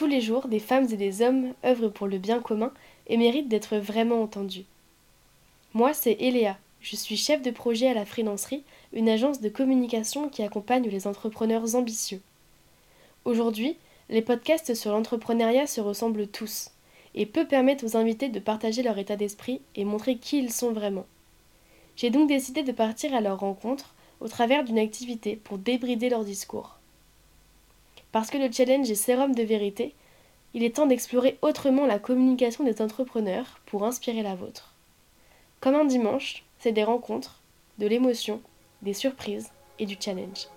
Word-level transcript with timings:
Tous 0.00 0.06
les 0.06 0.22
jours, 0.22 0.48
des 0.48 0.60
femmes 0.60 0.86
et 0.90 0.96
des 0.96 1.20
hommes 1.20 1.52
œuvrent 1.62 1.92
pour 1.92 2.06
le 2.06 2.16
bien 2.16 2.40
commun 2.40 2.72
et 3.06 3.18
méritent 3.18 3.50
d'être 3.50 3.76
vraiment 3.76 4.22
entendus. 4.22 4.64
Moi, 5.74 5.92
c'est 5.92 6.16
Eléa. 6.20 6.56
Je 6.80 6.96
suis 6.96 7.18
chef 7.18 7.42
de 7.42 7.50
projet 7.50 7.86
à 7.86 7.92
la 7.92 8.06
Freelancerie, 8.06 8.64
une 8.94 9.10
agence 9.10 9.42
de 9.42 9.50
communication 9.50 10.30
qui 10.30 10.42
accompagne 10.42 10.88
les 10.88 11.06
entrepreneurs 11.06 11.74
ambitieux. 11.74 12.22
Aujourd'hui, 13.26 13.76
les 14.08 14.22
podcasts 14.22 14.72
sur 14.72 14.90
l'entrepreneuriat 14.90 15.66
se 15.66 15.82
ressemblent 15.82 16.28
tous, 16.28 16.70
et 17.14 17.26
peu 17.26 17.46
permettent 17.46 17.84
aux 17.84 17.98
invités 17.98 18.30
de 18.30 18.40
partager 18.40 18.82
leur 18.82 18.96
état 18.96 19.16
d'esprit 19.16 19.60
et 19.74 19.84
montrer 19.84 20.16
qui 20.16 20.38
ils 20.38 20.50
sont 20.50 20.72
vraiment. 20.72 21.04
J'ai 21.96 22.08
donc 22.08 22.26
décidé 22.26 22.62
de 22.62 22.72
partir 22.72 23.14
à 23.14 23.20
leur 23.20 23.40
rencontre 23.40 23.94
au 24.20 24.28
travers 24.28 24.64
d'une 24.64 24.78
activité 24.78 25.36
pour 25.36 25.58
débrider 25.58 26.08
leur 26.08 26.24
discours. 26.24 26.79
Parce 28.12 28.30
que 28.30 28.38
le 28.38 28.50
challenge 28.50 28.90
est 28.90 28.94
sérum 28.94 29.34
de 29.34 29.42
vérité, 29.42 29.94
il 30.52 30.64
est 30.64 30.76
temps 30.76 30.86
d'explorer 30.86 31.38
autrement 31.42 31.86
la 31.86 31.98
communication 31.98 32.64
des 32.64 32.82
entrepreneurs 32.82 33.60
pour 33.66 33.84
inspirer 33.84 34.22
la 34.22 34.34
vôtre. 34.34 34.74
Comme 35.60 35.76
un 35.76 35.84
dimanche, 35.84 36.44
c'est 36.58 36.72
des 36.72 36.84
rencontres, 36.84 37.40
de 37.78 37.86
l'émotion, 37.86 38.40
des 38.82 38.94
surprises 38.94 39.50
et 39.78 39.86
du 39.86 39.96
challenge. 40.00 40.48